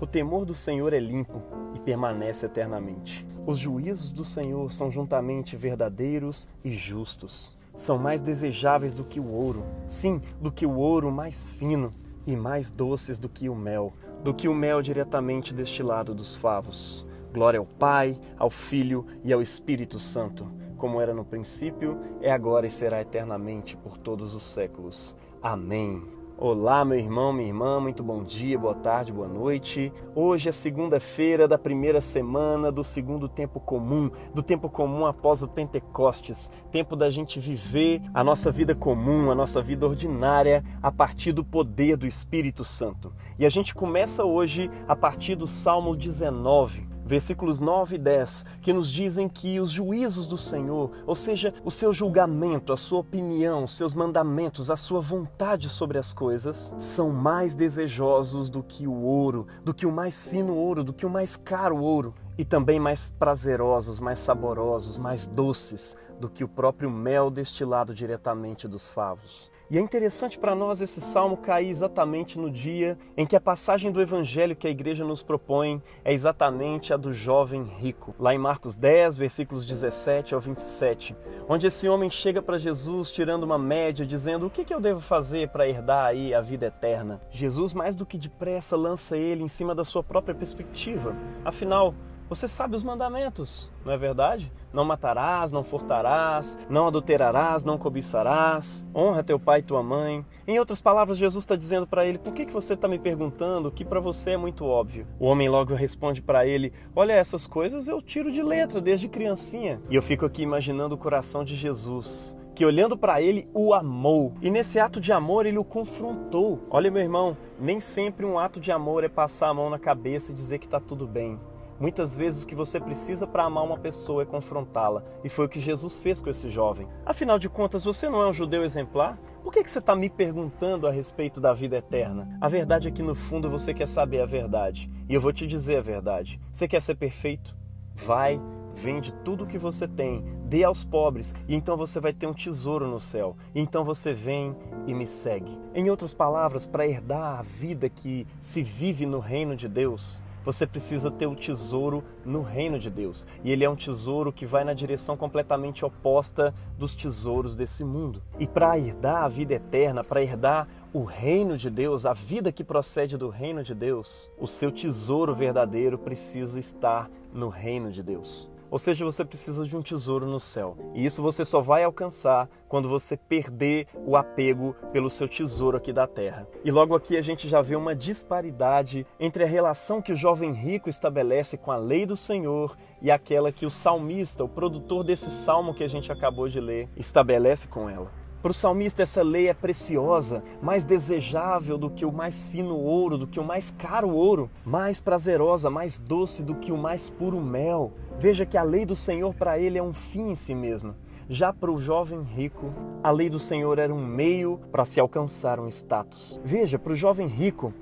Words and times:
O 0.00 0.06
temor 0.06 0.44
do 0.44 0.54
Senhor 0.54 0.92
é 0.92 1.00
limpo 1.00 1.42
e 1.74 1.80
permanece 1.80 2.46
eternamente. 2.46 3.26
Os 3.44 3.58
juízos 3.58 4.12
do 4.12 4.24
Senhor 4.24 4.72
são 4.72 4.90
juntamente 4.90 5.56
verdadeiros 5.56 6.48
e 6.64 6.70
justos. 6.70 7.56
São 7.74 7.98
mais 7.98 8.22
desejáveis 8.22 8.94
do 8.94 9.04
que 9.04 9.18
o 9.18 9.32
ouro, 9.32 9.64
sim, 9.88 10.20
do 10.40 10.52
que 10.52 10.64
o 10.64 10.76
ouro 10.76 11.10
mais 11.10 11.46
fino, 11.46 11.90
e 12.26 12.36
mais 12.36 12.70
doces 12.70 13.18
do 13.18 13.28
que 13.28 13.48
o 13.48 13.54
mel, 13.54 13.92
do 14.22 14.34
que 14.34 14.48
o 14.48 14.54
mel 14.54 14.82
diretamente 14.82 15.54
destilado 15.54 16.14
dos 16.14 16.36
favos. 16.36 17.06
Glória 17.32 17.58
ao 17.58 17.66
Pai, 17.66 18.20
ao 18.38 18.50
Filho 18.50 19.06
e 19.24 19.32
ao 19.32 19.42
Espírito 19.42 19.98
Santo, 19.98 20.46
como 20.76 21.00
era 21.00 21.14
no 21.14 21.24
princípio, 21.24 21.98
é 22.20 22.30
agora 22.30 22.66
e 22.66 22.70
será 22.70 23.00
eternamente 23.00 23.76
por 23.76 23.96
todos 23.96 24.34
os 24.34 24.44
séculos. 24.44 25.16
Amém. 25.42 26.17
Olá, 26.40 26.84
meu 26.84 26.96
irmão, 26.96 27.32
minha 27.32 27.48
irmã, 27.48 27.80
muito 27.80 28.00
bom 28.00 28.22
dia, 28.22 28.56
boa 28.56 28.76
tarde, 28.76 29.12
boa 29.12 29.26
noite. 29.26 29.92
Hoje 30.14 30.48
é 30.48 30.52
segunda-feira 30.52 31.48
da 31.48 31.58
primeira 31.58 32.00
semana 32.00 32.70
do 32.70 32.84
segundo 32.84 33.28
tempo 33.28 33.58
comum, 33.58 34.08
do 34.32 34.40
tempo 34.40 34.70
comum 34.70 35.04
após 35.04 35.42
o 35.42 35.48
Pentecostes, 35.48 36.48
tempo 36.70 36.94
da 36.94 37.10
gente 37.10 37.40
viver 37.40 38.00
a 38.14 38.22
nossa 38.22 38.52
vida 38.52 38.72
comum, 38.72 39.32
a 39.32 39.34
nossa 39.34 39.60
vida 39.60 39.84
ordinária 39.84 40.62
a 40.80 40.92
partir 40.92 41.32
do 41.32 41.44
poder 41.44 41.96
do 41.96 42.06
Espírito 42.06 42.64
Santo. 42.64 43.12
E 43.36 43.44
a 43.44 43.48
gente 43.48 43.74
começa 43.74 44.24
hoje 44.24 44.70
a 44.86 44.94
partir 44.94 45.34
do 45.34 45.48
Salmo 45.48 45.96
19 45.96 46.87
versículos 47.08 47.58
9 47.58 47.96
e 47.96 47.98
10, 47.98 48.44
que 48.60 48.70
nos 48.70 48.90
dizem 48.90 49.30
que 49.30 49.58
os 49.58 49.70
juízos 49.70 50.26
do 50.26 50.36
Senhor, 50.36 50.92
ou 51.06 51.14
seja, 51.14 51.54
o 51.64 51.70
seu 51.70 51.90
julgamento, 51.90 52.70
a 52.70 52.76
sua 52.76 52.98
opinião, 52.98 53.64
os 53.64 53.74
seus 53.74 53.94
mandamentos, 53.94 54.70
a 54.70 54.76
sua 54.76 55.00
vontade 55.00 55.70
sobre 55.70 55.96
as 55.96 56.12
coisas, 56.12 56.74
são 56.76 57.08
mais 57.08 57.54
desejosos 57.54 58.50
do 58.50 58.62
que 58.62 58.86
o 58.86 58.92
ouro, 58.92 59.46
do 59.64 59.72
que 59.72 59.86
o 59.86 59.92
mais 59.92 60.20
fino 60.20 60.54
ouro, 60.54 60.84
do 60.84 60.92
que 60.92 61.06
o 61.06 61.10
mais 61.10 61.34
caro 61.34 61.78
ouro, 61.78 62.14
e 62.36 62.44
também 62.44 62.78
mais 62.78 63.10
prazerosos, 63.18 64.00
mais 64.00 64.20
saborosos, 64.20 64.98
mais 64.98 65.26
doces 65.26 65.96
do 66.20 66.28
que 66.28 66.44
o 66.44 66.48
próprio 66.48 66.90
mel 66.90 67.30
destilado 67.30 67.94
diretamente 67.94 68.68
dos 68.68 68.86
favos. 68.86 69.50
E 69.70 69.76
é 69.76 69.80
interessante 69.82 70.38
para 70.38 70.54
nós 70.54 70.80
esse 70.80 70.98
salmo 70.98 71.36
cair 71.36 71.68
exatamente 71.68 72.38
no 72.38 72.50
dia 72.50 72.98
em 73.14 73.26
que 73.26 73.36
a 73.36 73.40
passagem 73.40 73.92
do 73.92 74.00
evangelho 74.00 74.56
que 74.56 74.66
a 74.66 74.70
igreja 74.70 75.04
nos 75.04 75.22
propõe 75.22 75.82
é 76.02 76.10
exatamente 76.10 76.94
a 76.94 76.96
do 76.96 77.12
jovem 77.12 77.64
rico. 77.64 78.14
Lá 78.18 78.34
em 78.34 78.38
Marcos 78.38 78.78
10, 78.78 79.18
versículos 79.18 79.66
17 79.66 80.34
ao 80.34 80.40
27, 80.40 81.14
onde 81.46 81.66
esse 81.66 81.86
homem 81.86 82.08
chega 82.08 82.40
para 82.40 82.56
Jesus 82.56 83.10
tirando 83.10 83.42
uma 83.42 83.58
média, 83.58 84.06
dizendo: 84.06 84.46
O 84.46 84.50
que, 84.50 84.64
que 84.64 84.72
eu 84.72 84.80
devo 84.80 85.02
fazer 85.02 85.50
para 85.50 85.68
herdar 85.68 86.06
aí 86.06 86.32
a 86.32 86.40
vida 86.40 86.64
eterna? 86.64 87.20
Jesus, 87.30 87.74
mais 87.74 87.94
do 87.94 88.06
que 88.06 88.16
depressa, 88.16 88.74
lança 88.74 89.18
ele 89.18 89.42
em 89.42 89.48
cima 89.48 89.74
da 89.74 89.84
sua 89.84 90.02
própria 90.02 90.34
perspectiva. 90.34 91.14
Afinal, 91.44 91.94
você 92.28 92.46
sabe 92.46 92.76
os 92.76 92.82
mandamentos, 92.82 93.72
não 93.84 93.92
é 93.92 93.96
verdade? 93.96 94.52
Não 94.72 94.84
matarás, 94.84 95.50
não 95.50 95.64
furtarás, 95.64 96.58
não 96.68 96.86
adulterarás, 96.86 97.64
não 97.64 97.78
cobiçarás, 97.78 98.86
honra 98.94 99.24
teu 99.24 99.40
pai 99.40 99.60
e 99.60 99.62
tua 99.62 99.82
mãe. 99.82 100.24
Em 100.46 100.58
outras 100.58 100.80
palavras, 100.80 101.16
Jesus 101.16 101.42
está 101.42 101.56
dizendo 101.56 101.86
para 101.86 102.04
ele: 102.04 102.18
por 102.18 102.34
que, 102.34 102.44
que 102.44 102.52
você 102.52 102.74
está 102.74 102.86
me 102.86 102.98
perguntando 102.98 103.72
que 103.72 103.84
para 103.84 103.98
você 103.98 104.32
é 104.32 104.36
muito 104.36 104.66
óbvio? 104.66 105.06
O 105.18 105.26
homem 105.26 105.48
logo 105.48 105.74
responde 105.74 106.20
para 106.20 106.46
ele: 106.46 106.72
olha, 106.94 107.14
essas 107.14 107.46
coisas 107.46 107.88
eu 107.88 108.02
tiro 108.02 108.30
de 108.30 108.42
letra 108.42 108.80
desde 108.80 109.08
criancinha. 109.08 109.80
E 109.88 109.94
eu 109.94 110.02
fico 110.02 110.26
aqui 110.26 110.42
imaginando 110.42 110.94
o 110.94 110.98
coração 110.98 111.44
de 111.44 111.56
Jesus 111.56 112.36
que 112.58 112.64
olhando 112.64 112.98
para 112.98 113.22
ele 113.22 113.48
o 113.54 113.72
amou. 113.72 114.34
E 114.42 114.50
nesse 114.50 114.80
ato 114.80 115.00
de 115.00 115.12
amor 115.12 115.46
ele 115.46 115.58
o 115.58 115.64
confrontou. 115.64 116.58
Olha, 116.68 116.90
meu 116.90 117.00
irmão, 117.00 117.36
nem 117.56 117.78
sempre 117.78 118.26
um 118.26 118.36
ato 118.36 118.58
de 118.58 118.72
amor 118.72 119.04
é 119.04 119.08
passar 119.08 119.50
a 119.50 119.54
mão 119.54 119.70
na 119.70 119.78
cabeça 119.78 120.32
e 120.32 120.34
dizer 120.34 120.58
que 120.58 120.66
está 120.66 120.80
tudo 120.80 121.06
bem. 121.06 121.38
Muitas 121.80 122.16
vezes 122.16 122.42
o 122.42 122.46
que 122.46 122.56
você 122.56 122.80
precisa 122.80 123.24
para 123.24 123.44
amar 123.44 123.62
uma 123.62 123.78
pessoa 123.78 124.22
é 124.22 124.26
confrontá-la, 124.26 125.04
e 125.22 125.28
foi 125.28 125.46
o 125.46 125.48
que 125.48 125.60
Jesus 125.60 125.96
fez 125.96 126.20
com 126.20 126.28
esse 126.28 126.48
jovem. 126.48 126.88
Afinal 127.06 127.38
de 127.38 127.48
contas, 127.48 127.84
você 127.84 128.08
não 128.08 128.20
é 128.20 128.28
um 128.28 128.32
judeu 128.32 128.64
exemplar? 128.64 129.16
Por 129.44 129.52
que, 129.52 129.62
que 129.62 129.70
você 129.70 129.78
está 129.78 129.94
me 129.94 130.10
perguntando 130.10 130.88
a 130.88 130.90
respeito 130.90 131.40
da 131.40 131.52
vida 131.52 131.76
eterna? 131.76 132.36
A 132.40 132.48
verdade 132.48 132.88
é 132.88 132.90
que 132.90 133.02
no 133.02 133.14
fundo 133.14 133.48
você 133.48 133.72
quer 133.72 133.86
saber 133.86 134.20
a 134.20 134.26
verdade, 134.26 134.90
e 135.08 135.14
eu 135.14 135.20
vou 135.20 135.32
te 135.32 135.46
dizer 135.46 135.76
a 135.76 135.80
verdade. 135.80 136.40
Você 136.52 136.66
quer 136.66 136.82
ser 136.82 136.96
perfeito? 136.96 137.56
Vai, 137.94 138.40
vende 138.74 139.12
tudo 139.24 139.44
o 139.44 139.46
que 139.46 139.56
você 139.56 139.86
tem, 139.86 140.24
dê 140.46 140.64
aos 140.64 140.84
pobres, 140.84 141.32
e 141.46 141.54
então 141.54 141.76
você 141.76 142.00
vai 142.00 142.12
ter 142.12 142.26
um 142.26 142.34
tesouro 142.34 142.88
no 142.88 142.98
céu. 142.98 143.36
E 143.54 143.60
então 143.60 143.84
você 143.84 144.12
vem 144.12 144.56
e 144.84 144.92
me 144.92 145.06
segue. 145.06 145.56
Em 145.72 145.90
outras 145.90 146.12
palavras, 146.12 146.66
para 146.66 146.88
herdar 146.88 147.38
a 147.38 147.42
vida 147.42 147.88
que 147.88 148.26
se 148.40 148.64
vive 148.64 149.06
no 149.06 149.20
reino 149.20 149.54
de 149.54 149.68
Deus, 149.68 150.20
você 150.48 150.66
precisa 150.66 151.10
ter 151.10 151.26
o 151.26 151.36
tesouro 151.36 152.02
no 152.24 152.40
reino 152.40 152.78
de 152.78 152.88
Deus. 152.88 153.26
E 153.44 153.52
ele 153.52 153.64
é 153.64 153.68
um 153.68 153.76
tesouro 153.76 154.32
que 154.32 154.46
vai 154.46 154.64
na 154.64 154.72
direção 154.72 155.14
completamente 155.14 155.84
oposta 155.84 156.54
dos 156.78 156.94
tesouros 156.94 157.54
desse 157.54 157.84
mundo. 157.84 158.22
E 158.38 158.46
para 158.46 158.78
herdar 158.78 159.24
a 159.24 159.28
vida 159.28 159.52
eterna, 159.52 160.02
para 160.02 160.22
herdar 160.22 160.66
o 160.90 161.04
reino 161.04 161.58
de 161.58 161.68
Deus, 161.68 162.06
a 162.06 162.14
vida 162.14 162.50
que 162.50 162.64
procede 162.64 163.18
do 163.18 163.28
reino 163.28 163.62
de 163.62 163.74
Deus, 163.74 164.30
o 164.38 164.46
seu 164.46 164.72
tesouro 164.72 165.34
verdadeiro 165.34 165.98
precisa 165.98 166.58
estar 166.58 167.10
no 167.30 167.50
reino 167.50 167.92
de 167.92 168.02
Deus. 168.02 168.50
Ou 168.70 168.78
seja, 168.78 169.04
você 169.04 169.24
precisa 169.24 169.66
de 169.66 169.76
um 169.76 169.82
tesouro 169.82 170.26
no 170.26 170.38
céu. 170.38 170.76
E 170.94 171.04
isso 171.04 171.22
você 171.22 171.44
só 171.44 171.60
vai 171.60 171.84
alcançar 171.84 172.48
quando 172.68 172.88
você 172.88 173.16
perder 173.16 173.86
o 174.06 174.16
apego 174.16 174.74
pelo 174.92 175.10
seu 175.10 175.26
tesouro 175.26 175.76
aqui 175.76 175.92
da 175.92 176.06
terra. 176.06 176.46
E 176.64 176.70
logo 176.70 176.94
aqui 176.94 177.16
a 177.16 177.22
gente 177.22 177.48
já 177.48 177.62
vê 177.62 177.76
uma 177.76 177.94
disparidade 177.94 179.06
entre 179.18 179.44
a 179.44 179.46
relação 179.46 180.02
que 180.02 180.12
o 180.12 180.16
jovem 180.16 180.52
rico 180.52 180.88
estabelece 180.88 181.56
com 181.56 181.72
a 181.72 181.76
lei 181.76 182.04
do 182.04 182.16
Senhor 182.16 182.76
e 183.00 183.10
aquela 183.10 183.50
que 183.50 183.64
o 183.64 183.70
salmista, 183.70 184.44
o 184.44 184.48
produtor 184.48 185.02
desse 185.02 185.30
salmo 185.30 185.72
que 185.72 185.84
a 185.84 185.88
gente 185.88 186.12
acabou 186.12 186.48
de 186.48 186.60
ler, 186.60 186.88
estabelece 186.96 187.68
com 187.68 187.88
ela. 187.88 188.10
Para 188.40 188.52
o 188.52 188.54
salmista, 188.54 189.02
essa 189.02 189.20
lei 189.20 189.48
é 189.48 189.54
preciosa, 189.54 190.44
mais 190.62 190.84
desejável 190.84 191.76
do 191.76 191.90
que 191.90 192.06
o 192.06 192.12
mais 192.12 192.44
fino 192.44 192.76
ouro, 192.76 193.18
do 193.18 193.26
que 193.26 193.40
o 193.40 193.44
mais 193.44 193.72
caro 193.76 194.10
ouro, 194.10 194.48
mais 194.64 195.00
prazerosa, 195.00 195.68
mais 195.68 195.98
doce 195.98 196.44
do 196.44 196.54
que 196.54 196.70
o 196.70 196.78
mais 196.78 197.10
puro 197.10 197.40
mel. 197.40 197.92
Veja 198.20 198.44
que 198.44 198.56
a 198.56 198.64
lei 198.64 198.84
do 198.84 198.96
Senhor 198.96 199.32
para 199.32 199.60
ele 199.60 199.78
é 199.78 199.82
um 199.82 199.92
fim 199.92 200.30
em 200.30 200.34
si 200.34 200.52
mesmo. 200.52 200.92
Já 201.28 201.52
para 201.52 201.70
o 201.70 201.80
jovem 201.80 202.20
rico, 202.20 202.72
a 203.00 203.12
lei 203.12 203.30
do 203.30 203.38
Senhor 203.38 203.78
era 203.78 203.94
um 203.94 204.04
meio 204.04 204.58
para 204.72 204.84
se 204.84 204.98
alcançar 204.98 205.60
um 205.60 205.68
status. 205.68 206.40
Veja, 206.44 206.80
para 206.80 206.94
o 206.94 206.96
jovem 206.96 207.28
rico, 207.28 207.72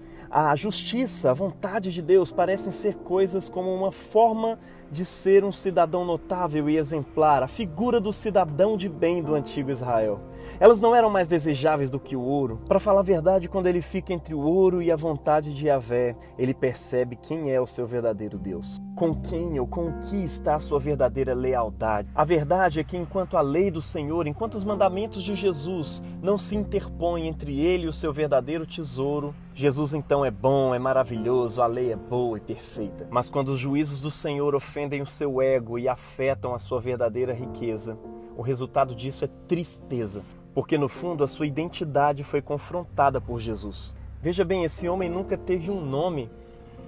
a 0.44 0.54
justiça, 0.54 1.30
a 1.30 1.32
vontade 1.32 1.90
de 1.90 2.02
Deus 2.02 2.30
parecem 2.30 2.70
ser 2.70 2.96
coisas 2.96 3.48
como 3.48 3.74
uma 3.74 3.90
forma 3.90 4.58
de 4.92 5.02
ser 5.02 5.42
um 5.42 5.50
cidadão 5.50 6.04
notável 6.04 6.68
e 6.68 6.76
exemplar, 6.76 7.42
a 7.42 7.48
figura 7.48 7.98
do 7.98 8.12
cidadão 8.12 8.76
de 8.76 8.86
bem 8.86 9.22
do 9.22 9.34
antigo 9.34 9.70
Israel. 9.70 10.20
Elas 10.60 10.78
não 10.78 10.94
eram 10.94 11.08
mais 11.08 11.26
desejáveis 11.26 11.88
do 11.88 11.98
que 11.98 12.14
o 12.14 12.20
ouro. 12.20 12.60
Para 12.68 12.78
falar 12.78 13.00
a 13.00 13.02
verdade, 13.02 13.48
quando 13.48 13.66
ele 13.66 13.80
fica 13.80 14.12
entre 14.12 14.34
o 14.34 14.40
ouro 14.40 14.82
e 14.82 14.92
a 14.92 14.96
vontade 14.96 15.54
de 15.54 15.68
Yahvé, 15.68 16.14
ele 16.38 16.52
percebe 16.52 17.16
quem 17.16 17.50
é 17.50 17.58
o 17.58 17.66
seu 17.66 17.86
verdadeiro 17.86 18.36
Deus. 18.36 18.78
Com 18.94 19.14
quem 19.14 19.58
ou 19.58 19.66
com 19.66 19.88
o 19.88 19.98
que 20.00 20.22
está 20.22 20.56
a 20.56 20.60
sua 20.60 20.78
verdadeira 20.78 21.32
lealdade. 21.32 22.10
A 22.14 22.24
verdade 22.24 22.78
é 22.78 22.84
que 22.84 22.98
enquanto 22.98 23.38
a 23.38 23.40
lei 23.40 23.70
do 23.70 23.80
Senhor, 23.80 24.26
enquanto 24.26 24.56
os 24.56 24.64
mandamentos 24.64 25.22
de 25.22 25.34
Jesus 25.34 26.02
não 26.22 26.36
se 26.36 26.54
interpõem 26.54 27.26
entre 27.26 27.58
ele 27.58 27.86
e 27.86 27.88
o 27.88 27.92
seu 27.92 28.12
verdadeiro 28.12 28.66
tesouro, 28.66 29.34
Jesus 29.58 29.94
então 29.94 30.22
é 30.22 30.30
bom, 30.30 30.74
é 30.74 30.78
maravilhoso, 30.78 31.62
a 31.62 31.66
lei 31.66 31.90
é 31.90 31.96
boa 31.96 32.36
e 32.36 32.42
perfeita. 32.42 33.08
Mas 33.10 33.30
quando 33.30 33.48
os 33.48 33.58
juízos 33.58 34.02
do 34.02 34.10
Senhor 34.10 34.54
ofendem 34.54 35.00
o 35.00 35.06
seu 35.06 35.40
ego 35.40 35.78
e 35.78 35.88
afetam 35.88 36.54
a 36.54 36.58
sua 36.58 36.78
verdadeira 36.78 37.32
riqueza, 37.32 37.98
o 38.36 38.42
resultado 38.42 38.94
disso 38.94 39.24
é 39.24 39.28
tristeza, 39.48 40.22
porque 40.54 40.76
no 40.76 40.90
fundo 40.90 41.24
a 41.24 41.26
sua 41.26 41.46
identidade 41.46 42.22
foi 42.22 42.42
confrontada 42.42 43.18
por 43.18 43.40
Jesus. 43.40 43.96
Veja 44.20 44.44
bem, 44.44 44.62
esse 44.62 44.90
homem 44.90 45.08
nunca 45.08 45.38
teve 45.38 45.70
um 45.70 45.80
nome. 45.80 46.30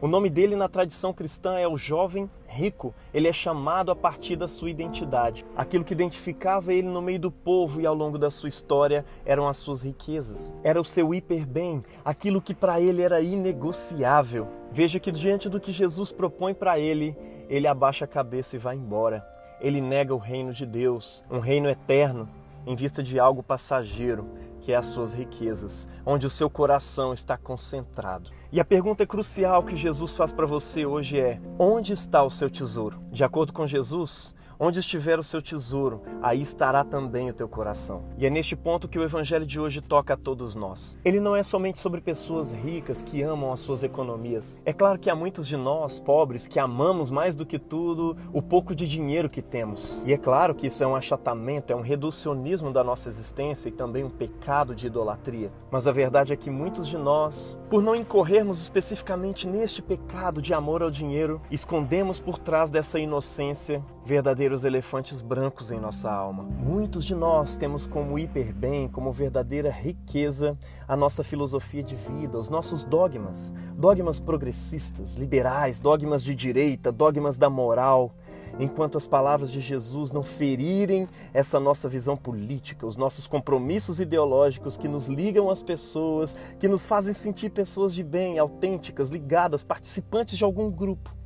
O 0.01 0.07
nome 0.07 0.31
dele 0.31 0.55
na 0.55 0.69
tradição 0.69 1.13
cristã 1.13 1.59
é 1.59 1.67
o 1.67 1.77
jovem 1.77 2.31
rico. 2.47 2.95
Ele 3.13 3.27
é 3.27 3.33
chamado 3.33 3.91
a 3.91 3.97
partir 3.97 4.37
da 4.37 4.47
sua 4.47 4.71
identidade. 4.71 5.45
Aquilo 5.57 5.85
que 5.85 5.93
identificava 5.93 6.73
ele 6.73 6.87
no 6.87 7.03
meio 7.03 7.19
do 7.19 7.33
povo 7.33 7.81
e 7.81 7.87
ao 7.87 7.95
longo 7.95 8.17
da 8.17 8.31
sua 8.31 8.49
história 8.49 9.05
eram 9.27 9.49
as 9.49 9.57
suas 9.57 9.83
riquezas. 9.83 10.55
Era 10.63 10.81
o 10.81 10.85
seu 10.85 11.13
hiperbem, 11.13 11.85
aquilo 12.05 12.41
que 12.41 12.55
para 12.55 12.81
ele 12.81 13.03
era 13.03 13.21
inegociável. 13.21 14.47
Veja 14.71 15.01
que 15.01 15.11
diante 15.11 15.49
do 15.49 15.59
que 15.59 15.73
Jesus 15.73 16.13
propõe 16.13 16.55
para 16.55 16.79
ele, 16.79 17.17
ele 17.49 17.67
abaixa 17.67 18.05
a 18.05 18.09
cabeça 18.09 18.55
e 18.55 18.59
vai 18.61 18.77
embora 18.77 19.27
ele 19.61 19.81
nega 19.81 20.15
o 20.15 20.19
reino 20.19 20.53
de 20.53 20.65
Deus, 20.65 21.25
um 21.31 21.39
reino 21.39 21.69
eterno, 21.69 22.29
em 22.69 22.77
vista 22.77 23.03
de 23.03 23.19
algo 23.19 23.43
passageiro, 23.43 24.29
que 24.61 24.73
é 24.73 24.77
as 24.77 24.85
suas 24.85 25.15
riquezas, 25.15 25.89
onde 26.05 26.27
o 26.27 26.31
seu 26.31 26.51
coração 26.51 27.15
está 27.15 27.35
concentrado. 27.35 28.31
E 28.53 28.61
a 28.61 28.65
pergunta 28.65 29.07
crucial 29.07 29.63
que 29.63 29.75
Jesus 29.75 30.13
faz 30.15 30.35
para 30.35 30.45
você 30.45 30.85
hoje 30.85 31.19
é: 31.19 31.41
onde 31.59 31.95
está 31.95 32.23
o 32.23 32.29
seu 32.29 32.51
tesouro? 32.51 33.03
De 33.11 33.25
acordo 33.25 33.55
com 33.55 33.67
Jesus, 33.67 34.37
Onde 34.61 34.81
estiver 34.81 35.21
o 35.21 35.23
seu 35.23 35.41
tesouro, 35.41 36.03
aí 36.21 36.43
estará 36.43 36.83
também 36.83 37.31
o 37.31 37.33
teu 37.33 37.49
coração. 37.49 38.03
E 38.19 38.27
é 38.27 38.31
neste 38.31 38.57
ponto 38.57 38.89
que 38.89 38.99
o 38.99 39.05
evangelho 39.05 39.47
de 39.47 39.61
hoje 39.61 39.81
toca 39.81 40.15
a 40.15 40.17
todos 40.17 40.57
nós. 40.57 40.99
Ele 41.05 41.21
não 41.21 41.37
é 41.37 41.45
somente 41.45 41.79
sobre 41.79 42.01
pessoas 42.01 42.51
ricas 42.51 43.01
que 43.01 43.23
amam 43.23 43.53
as 43.53 43.61
suas 43.61 43.85
economias. 43.85 44.61
É 44.67 44.73
claro 44.73 44.99
que 44.99 45.09
há 45.09 45.15
muitos 45.15 45.47
de 45.47 45.57
nós, 45.57 46.01
pobres, 46.01 46.49
que 46.49 46.59
amamos 46.59 47.09
mais 47.09 47.37
do 47.37 47.47
que 47.47 47.57
tudo 47.57 48.17
o 48.33 48.43
pouco 48.43 48.75
de 48.75 48.89
dinheiro 48.89 49.31
que 49.31 49.41
temos. 49.41 50.03
E 50.05 50.13
é 50.13 50.19
claro 50.19 50.57
que 50.57 50.67
isso 50.67 50.83
é 50.83 50.87
um 50.89 50.97
achatamento, 50.97 51.73
é 51.73 51.77
um 51.77 51.81
reducionismo 51.81 52.73
da 52.73 52.83
nossa 52.83 53.09
existência 53.09 53.69
e 53.69 53.73
também 53.73 54.03
um 54.03 54.11
pecado 54.11 54.75
de 54.75 54.89
idolatria. 54.89 55.53
Mas 55.71 55.87
a 55.87 55.93
verdade 55.93 56.33
é 56.33 56.37
que 56.37 56.51
muitos 56.51 56.89
de 56.89 56.99
nós, 56.99 57.57
por 57.71 57.81
não 57.81 57.95
incorrermos 57.95 58.61
especificamente 58.61 59.47
neste 59.47 59.81
pecado 59.81 60.43
de 60.43 60.53
amor 60.53 60.83
ao 60.83 60.91
dinheiro, 60.91 61.41
escondemos 61.49 62.19
por 62.19 62.39
trás 62.39 62.71
dessa 62.71 62.99
inocência 62.99 63.85
verdadeiros 64.09 64.65
elefantes 64.65 65.21
brancos 65.21 65.71
em 65.71 65.79
nossa 65.79 66.11
alma. 66.11 66.43
Muitos 66.43 67.05
de 67.05 67.15
nós 67.15 67.59
temos 67.59 67.87
como 67.87 68.19
hiperbem, 68.19 68.89
como 68.89 69.13
verdadeira 69.13 69.71
riqueza, 69.71 70.57
a 70.89 70.97
nossa 70.97 71.23
filosofia 71.23 71.83
de 71.83 71.95
vida, 71.95 72.39
os 72.39 72.49
nossos 72.49 72.87
dogmas, 72.87 73.53
dogmas 73.77 74.19
progressistas, 74.19 75.17
liberais, 75.17 75.79
dogmas 75.79 76.23
de 76.23 76.35
direita, 76.35 76.91
dogmas 76.91 77.37
da 77.37 77.51
moral. 77.51 78.15
Enquanto 78.59 78.97
as 78.97 79.07
palavras 79.07 79.53
de 79.53 79.61
Jesus 79.61 80.11
não 80.11 80.23
ferirem 80.23 81.07
essa 81.35 81.61
nossa 81.61 81.87
visão 81.87 82.17
política, 82.17 82.87
os 82.87 82.97
nossos 82.97 83.27
compromissos 83.27 84.01
ideológicos 84.01 84.79
que 84.79 84.89
nos 84.89 85.07
ligam 85.07 85.51
às 85.51 85.63
pessoas, 85.63 86.35
que 86.59 86.67
nos 86.67 86.87
fazem 86.87 87.13
sentir 87.13 87.51
pessoas 87.51 87.93
de 87.93 88.03
bem, 88.03 88.39
autênticas, 88.39 89.11
ligadas, 89.11 89.63
participantes 89.63 90.39
de 90.39 90.45
algum 90.45 90.71
grupo 90.71 91.18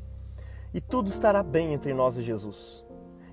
e 0.75 0.81
tudo 0.81 1.09
estará 1.09 1.43
bem 1.43 1.73
entre 1.73 1.93
nós 1.93 2.17
e 2.17 2.23
Jesus. 2.23 2.85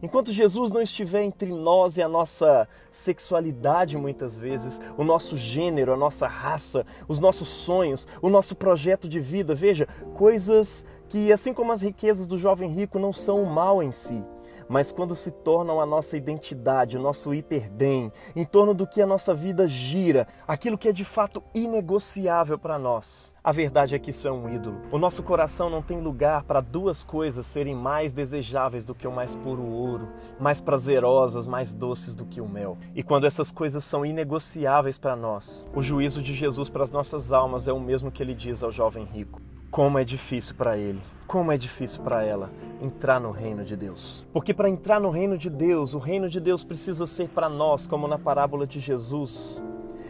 Enquanto 0.01 0.31
Jesus 0.31 0.71
não 0.71 0.81
estiver 0.81 1.23
entre 1.23 1.51
nós 1.51 1.97
e 1.97 2.01
a 2.01 2.07
nossa 2.07 2.67
sexualidade, 2.89 3.97
muitas 3.97 4.37
vezes, 4.37 4.79
o 4.97 5.03
nosso 5.03 5.35
gênero, 5.35 5.93
a 5.93 5.97
nossa 5.97 6.25
raça, 6.25 6.85
os 7.07 7.19
nossos 7.19 7.49
sonhos, 7.49 8.07
o 8.21 8.29
nosso 8.29 8.55
projeto 8.55 9.09
de 9.09 9.19
vida, 9.19 9.53
veja, 9.53 9.87
coisas 10.13 10.85
que, 11.09 11.33
assim 11.33 11.53
como 11.53 11.73
as 11.73 11.81
riquezas 11.81 12.27
do 12.27 12.37
jovem 12.37 12.69
rico, 12.69 12.97
não 12.97 13.11
são 13.11 13.43
o 13.43 13.45
mal 13.45 13.83
em 13.83 13.91
si, 13.91 14.23
mas 14.69 14.91
quando 14.91 15.15
se 15.15 15.31
tornam 15.31 15.81
a 15.81 15.85
nossa 15.85 16.15
identidade, 16.15 16.97
o 16.97 17.01
nosso 17.01 17.33
hiperbem, 17.33 18.13
em 18.35 18.45
torno 18.45 18.73
do 18.75 18.85
que 18.85 19.01
a 19.01 19.07
nossa 19.07 19.33
vida 19.33 19.67
gira, 19.67 20.27
aquilo 20.47 20.77
que 20.77 20.87
é 20.87 20.93
de 20.93 21.03
fato 21.03 21.43
inegociável 21.53 22.57
para 22.59 22.77
nós. 22.77 23.33
A 23.43 23.51
verdade 23.51 23.95
é 23.95 23.99
que 23.99 24.11
isso 24.11 24.27
é 24.27 24.31
um 24.31 24.53
ídolo. 24.53 24.79
O 24.91 24.99
nosso 24.99 25.23
coração 25.23 25.69
não 25.69 25.81
tem 25.81 25.99
lugar 25.99 26.43
para 26.43 26.61
duas 26.61 27.03
coisas 27.03 27.47
serem 27.47 27.73
mais 27.73 28.13
desejáveis 28.13 28.85
do 28.85 28.93
que 28.93 29.07
o 29.07 29.11
mais 29.11 29.35
puro 29.35 29.65
ouro, 29.65 30.09
mais 30.39 30.61
prazerosas, 30.61 31.47
mais 31.47 31.73
doces 31.73 32.13
do 32.13 32.25
que 32.25 32.39
o 32.39 32.47
mel. 32.47 32.77
E 32.93 33.01
quando 33.01 33.25
essas 33.25 33.51
coisas 33.51 33.83
são 33.83 34.05
inegociáveis 34.05 34.99
para 34.99 35.15
nós, 35.15 35.67
o 35.73 35.81
juízo 35.81 36.21
de 36.21 36.35
Jesus 36.35 36.69
para 36.69 36.83
as 36.83 36.91
nossas 36.91 37.31
almas 37.31 37.67
é 37.67 37.73
o 37.73 37.79
mesmo 37.79 38.11
que 38.11 38.21
ele 38.21 38.35
diz 38.35 38.61
ao 38.61 38.71
jovem 38.71 39.03
rico. 39.03 39.41
Como 39.71 39.99
é 39.99 40.03
difícil 40.03 40.55
para 40.55 40.77
ele, 40.77 40.99
como 41.27 41.51
é 41.51 41.57
difícil 41.57 42.01
para 42.01 42.23
ela 42.23 42.49
entrar 42.81 43.19
no 43.19 43.29
reino 43.29 43.63
de 43.63 43.77
Deus. 43.77 44.25
Porque 44.33 44.51
para 44.51 44.67
entrar 44.67 44.99
no 44.99 45.11
reino 45.11 45.37
de 45.37 45.47
Deus, 45.47 45.93
o 45.93 45.99
reino 45.99 46.27
de 46.27 46.39
Deus 46.39 46.63
precisa 46.63 47.05
ser 47.05 47.29
para 47.29 47.47
nós, 47.47 47.85
como 47.85 48.07
na 48.07 48.17
parábola 48.17 48.65
de 48.65 48.79
Jesus, 48.79 49.61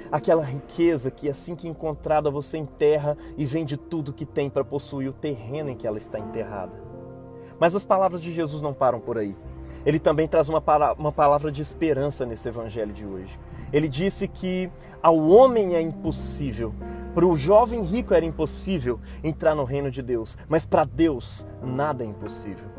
aquela 0.09 0.43
riqueza 0.43 1.11
que 1.11 1.27
assim 1.27 1.55
que 1.55 1.67
encontrada 1.67 2.31
você 2.31 2.57
enterra 2.57 3.17
e 3.37 3.45
vende 3.45 3.75
tudo 3.75 4.13
que 4.13 4.25
tem 4.25 4.49
para 4.49 4.63
possuir 4.63 5.09
o 5.09 5.13
terreno 5.13 5.69
em 5.69 5.75
que 5.75 5.85
ela 5.85 5.97
está 5.97 6.17
enterrada. 6.17 6.81
Mas 7.59 7.75
as 7.75 7.85
palavras 7.85 8.21
de 8.21 8.31
Jesus 8.31 8.61
não 8.61 8.73
param 8.73 9.01
por 9.01 9.17
aí. 9.17 9.35
Ele 9.85 9.99
também 9.99 10.27
traz 10.27 10.47
uma, 10.47 10.63
uma 10.97 11.11
palavra 11.11 11.51
de 11.51 11.61
esperança 11.61 12.25
nesse 12.25 12.47
evangelho 12.47 12.93
de 12.93 13.05
hoje. 13.05 13.37
Ele 13.71 13.87
disse 13.87 14.27
que 14.27 14.71
ao 15.01 15.17
homem 15.17 15.75
é 15.75 15.81
impossível, 15.81 16.73
para 17.13 17.25
o 17.25 17.35
jovem 17.35 17.83
rico 17.83 18.13
era 18.13 18.25
impossível 18.25 18.99
entrar 19.23 19.55
no 19.55 19.63
reino 19.63 19.89
de 19.89 20.01
Deus, 20.01 20.37
mas 20.47 20.65
para 20.65 20.83
Deus 20.85 21.47
nada 21.61 22.03
é 22.03 22.07
impossível. 22.07 22.69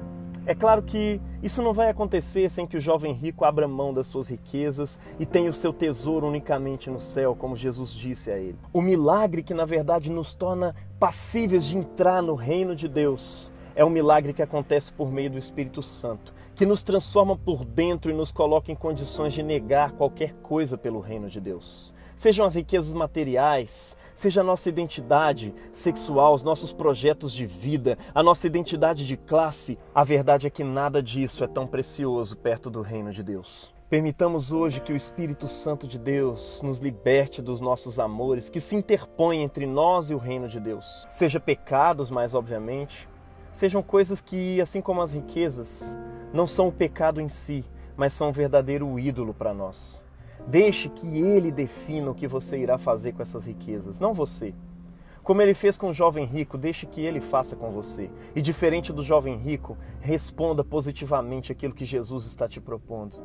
É 0.46 0.54
claro 0.54 0.82
que 0.82 1.20
isso 1.42 1.62
não 1.62 1.74
vai 1.74 1.90
acontecer 1.90 2.48
sem 2.48 2.66
que 2.66 2.76
o 2.76 2.80
jovem 2.80 3.12
rico 3.12 3.44
abra 3.44 3.68
mão 3.68 3.92
das 3.92 4.06
suas 4.06 4.28
riquezas 4.28 4.98
e 5.18 5.26
tenha 5.26 5.50
o 5.50 5.54
seu 5.54 5.72
tesouro 5.72 6.26
unicamente 6.26 6.88
no 6.90 6.98
céu, 7.00 7.36
como 7.36 7.54
Jesus 7.54 7.92
disse 7.92 8.30
a 8.30 8.38
ele. 8.38 8.58
O 8.72 8.80
milagre 8.80 9.42
que 9.42 9.52
na 9.52 9.64
verdade 9.64 10.10
nos 10.10 10.34
torna 10.34 10.74
passíveis 10.98 11.64
de 11.64 11.76
entrar 11.76 12.22
no 12.22 12.34
reino 12.34 12.74
de 12.74 12.88
Deus 12.88 13.52
é 13.74 13.84
um 13.84 13.90
milagre 13.90 14.32
que 14.32 14.42
acontece 14.42 14.92
por 14.92 15.12
meio 15.12 15.30
do 15.30 15.38
Espírito 15.38 15.82
Santo, 15.82 16.32
que 16.54 16.66
nos 16.66 16.82
transforma 16.82 17.36
por 17.36 17.64
dentro 17.64 18.10
e 18.10 18.14
nos 18.14 18.32
coloca 18.32 18.72
em 18.72 18.76
condições 18.76 19.32
de 19.32 19.42
negar 19.42 19.92
qualquer 19.92 20.34
coisa 20.34 20.78
pelo 20.78 21.00
reino 21.00 21.28
de 21.28 21.40
Deus 21.40 21.94
sejam 22.20 22.44
as 22.44 22.54
riquezas 22.54 22.92
materiais, 22.92 23.96
seja 24.14 24.42
a 24.42 24.44
nossa 24.44 24.68
identidade 24.68 25.54
sexual, 25.72 26.34
os 26.34 26.42
nossos 26.42 26.70
projetos 26.70 27.32
de 27.32 27.46
vida, 27.46 27.96
a 28.14 28.22
nossa 28.22 28.46
identidade 28.46 29.06
de 29.06 29.16
classe, 29.16 29.78
a 29.94 30.04
verdade 30.04 30.46
é 30.46 30.50
que 30.50 30.62
nada 30.62 31.02
disso 31.02 31.42
é 31.42 31.46
tão 31.46 31.66
precioso 31.66 32.36
perto 32.36 32.68
do 32.68 32.82
reino 32.82 33.10
de 33.10 33.22
Deus. 33.22 33.72
Permitamos 33.88 34.52
hoje 34.52 34.82
que 34.82 34.92
o 34.92 34.96
Espírito 34.96 35.48
Santo 35.48 35.88
de 35.88 35.98
Deus 35.98 36.60
nos 36.62 36.78
liberte 36.78 37.40
dos 37.40 37.58
nossos 37.58 37.98
amores 37.98 38.50
que 38.50 38.60
se 38.60 38.76
interpõem 38.76 39.42
entre 39.42 39.64
nós 39.64 40.10
e 40.10 40.14
o 40.14 40.18
reino 40.18 40.46
de 40.46 40.60
Deus. 40.60 41.06
Seja 41.08 41.40
pecados, 41.40 42.10
mais 42.10 42.34
obviamente, 42.34 43.08
sejam 43.50 43.82
coisas 43.82 44.20
que, 44.20 44.60
assim 44.60 44.82
como 44.82 45.00
as 45.00 45.14
riquezas, 45.14 45.98
não 46.34 46.46
são 46.46 46.68
o 46.68 46.72
pecado 46.72 47.18
em 47.18 47.30
si, 47.30 47.64
mas 47.96 48.12
são 48.12 48.28
um 48.28 48.32
verdadeiro 48.32 48.98
ídolo 48.98 49.32
para 49.32 49.54
nós. 49.54 50.02
Deixe 50.46 50.88
que 50.88 51.06
ele 51.18 51.50
defina 51.50 52.10
o 52.10 52.14
que 52.14 52.26
você 52.26 52.58
irá 52.58 52.78
fazer 52.78 53.12
com 53.12 53.22
essas 53.22 53.46
riquezas, 53.46 54.00
não 54.00 54.12
você. 54.12 54.54
Como 55.22 55.42
ele 55.42 55.54
fez 55.54 55.76
com 55.76 55.90
o 55.90 55.94
jovem 55.94 56.24
rico, 56.24 56.56
deixe 56.56 56.86
que 56.86 57.02
ele 57.02 57.20
faça 57.20 57.54
com 57.54 57.70
você. 57.70 58.10
E 58.34 58.40
diferente 58.40 58.92
do 58.92 59.02
jovem 59.02 59.36
rico, 59.36 59.76
responda 60.00 60.64
positivamente 60.64 61.52
aquilo 61.52 61.74
que 61.74 61.84
Jesus 61.84 62.26
está 62.26 62.48
te 62.48 62.60
propondo. 62.60 63.16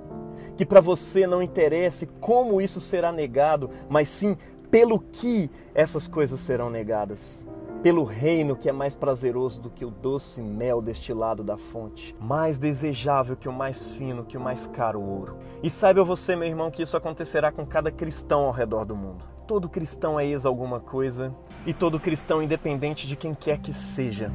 Que 0.57 0.65
para 0.65 0.81
você 0.81 1.25
não 1.25 1.41
interesse 1.41 2.05
como 2.19 2.61
isso 2.61 2.81
será 2.81 3.11
negado, 3.11 3.69
mas 3.89 4.09
sim 4.09 4.37
pelo 4.69 4.99
que 4.99 5.49
essas 5.73 6.07
coisas 6.07 6.39
serão 6.41 6.69
negadas 6.69 7.47
pelo 7.85 8.03
reino 8.03 8.55
que 8.55 8.67
é 8.67 8.71
mais 8.71 8.95
prazeroso 8.95 9.61
do 9.61 9.69
que 9.69 9.85
o 9.85 9.91
doce 9.91 10.41
mel 10.41 10.81
destilado 10.81 11.43
da 11.43 11.55
fonte, 11.55 12.15
mais 12.19 12.57
desejável 12.57 13.37
que 13.37 13.47
o 13.47 13.53
mais 13.53 13.79
fino, 13.79 14.25
que 14.25 14.35
o 14.35 14.41
mais 14.41 14.65
caro 14.65 14.99
ouro. 14.99 15.37
E 15.61 15.69
saiba 15.69 16.03
você, 16.03 16.35
meu 16.35 16.47
irmão, 16.47 16.71
que 16.71 16.81
isso 16.81 16.97
acontecerá 16.97 17.51
com 17.51 17.63
cada 17.63 17.91
cristão 17.91 18.45
ao 18.45 18.51
redor 18.51 18.85
do 18.85 18.95
mundo. 18.95 19.23
Todo 19.47 19.69
cristão 19.69 20.19
é 20.19 20.25
ex 20.25 20.47
alguma 20.47 20.79
coisa, 20.79 21.31
e 21.63 21.75
todo 21.75 21.99
cristão, 21.99 22.41
independente 22.41 23.05
de 23.05 23.15
quem 23.15 23.35
quer 23.35 23.59
que 23.59 23.71
seja, 23.71 24.31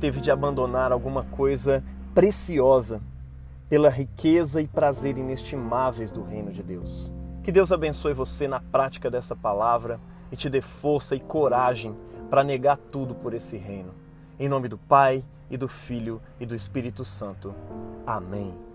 teve 0.00 0.20
de 0.20 0.32
abandonar 0.32 0.90
alguma 0.90 1.22
coisa 1.22 1.84
preciosa 2.12 3.00
pela 3.68 3.90
riqueza 3.90 4.60
e 4.60 4.66
prazer 4.66 5.16
inestimáveis 5.16 6.10
do 6.10 6.24
reino 6.24 6.50
de 6.50 6.64
Deus. 6.64 7.12
Que 7.44 7.52
Deus 7.52 7.70
abençoe 7.70 8.12
você 8.12 8.48
na 8.48 8.58
prática 8.58 9.08
dessa 9.08 9.36
palavra 9.36 10.00
e 10.30 10.36
te 10.36 10.48
dê 10.50 10.60
força 10.60 11.16
e 11.16 11.20
coragem 11.20 11.96
para 12.28 12.44
negar 12.44 12.76
tudo 12.76 13.14
por 13.14 13.34
esse 13.34 13.56
reino. 13.56 13.94
Em 14.38 14.48
nome 14.48 14.68
do 14.68 14.78
Pai, 14.78 15.24
e 15.50 15.56
do 15.56 15.68
Filho 15.68 16.20
e 16.38 16.46
do 16.46 16.54
Espírito 16.54 17.04
Santo. 17.04 17.54
Amém. 18.06 18.67